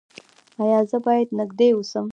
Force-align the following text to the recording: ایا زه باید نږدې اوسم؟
ایا 0.61 0.79
زه 0.89 0.97
باید 1.05 1.29
نږدې 1.39 1.69
اوسم؟ 1.75 2.05